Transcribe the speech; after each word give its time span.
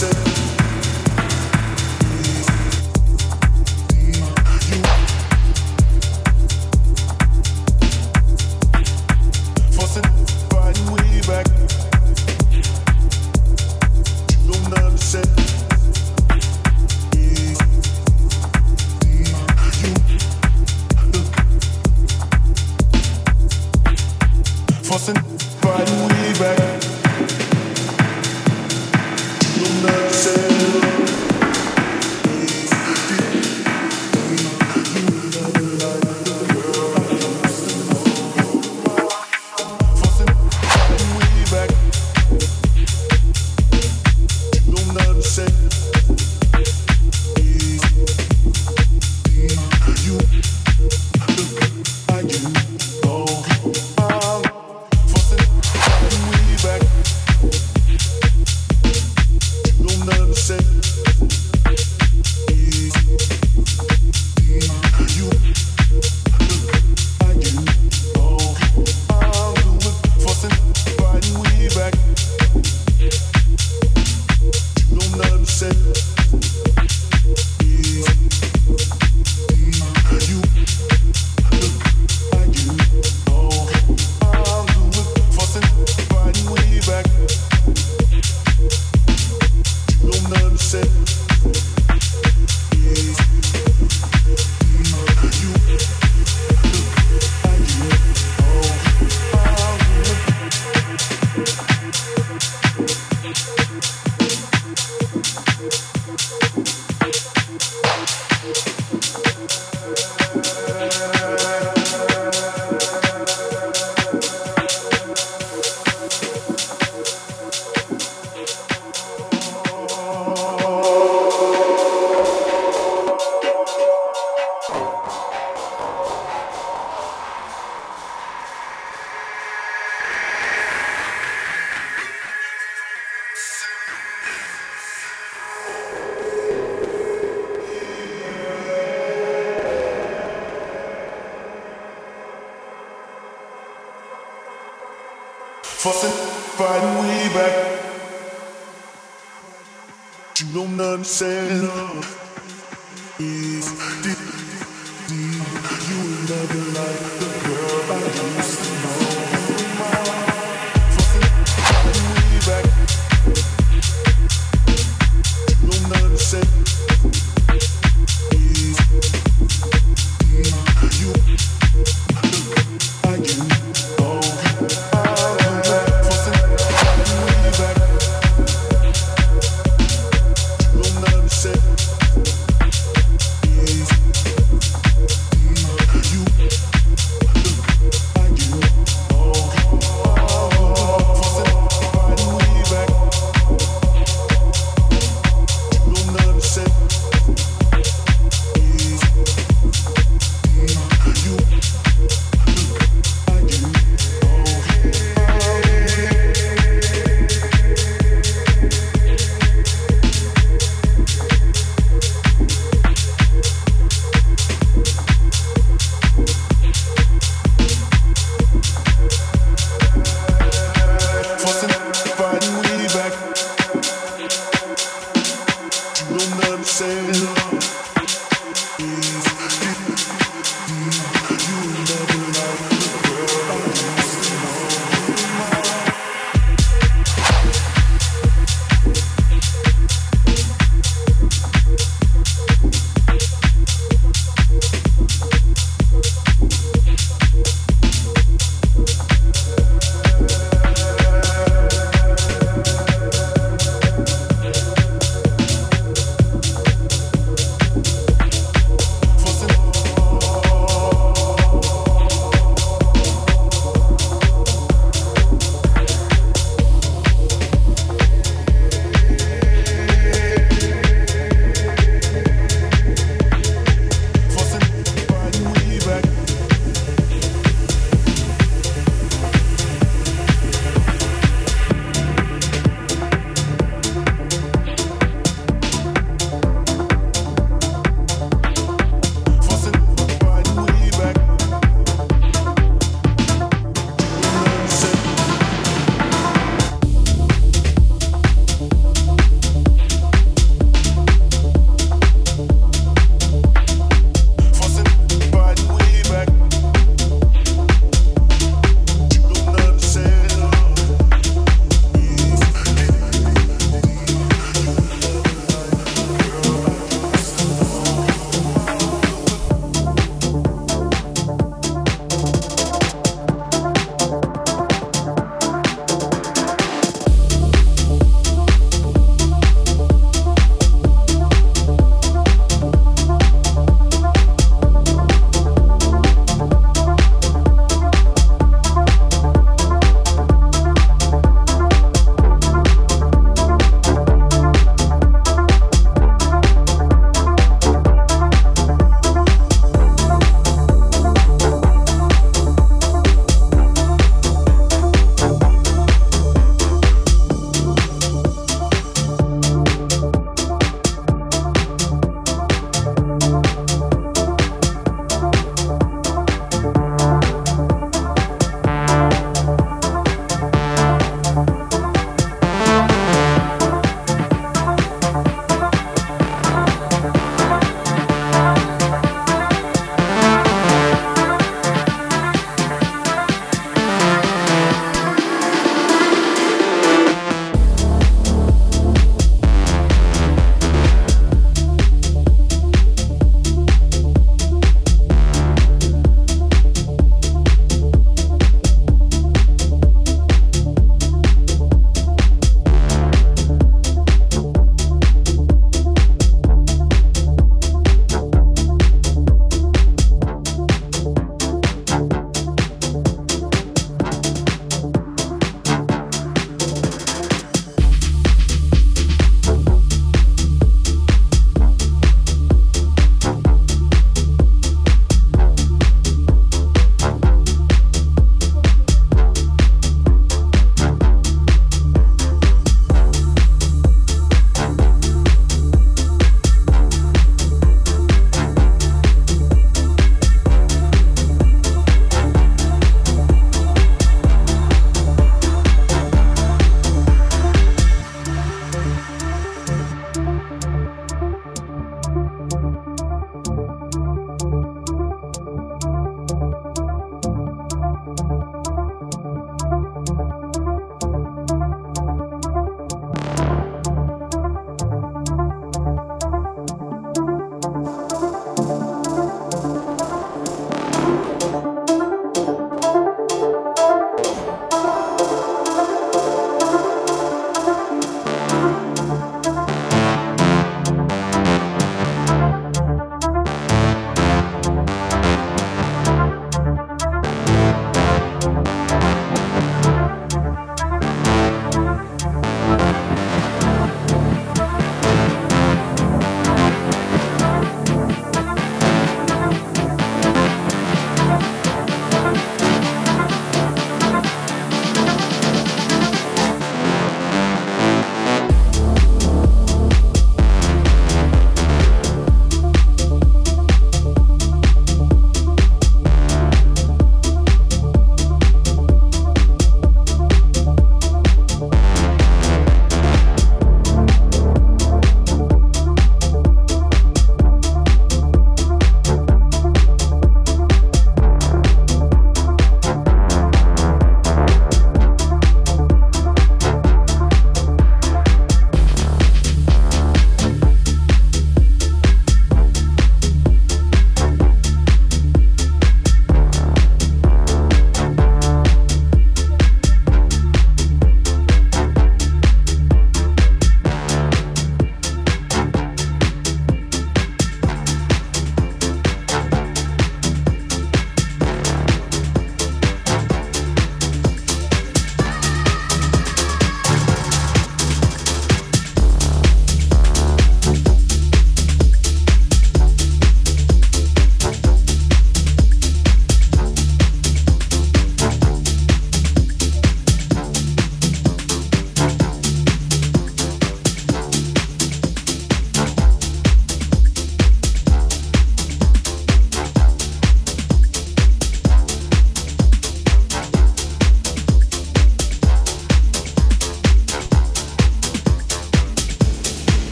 listen. 0.00 0.27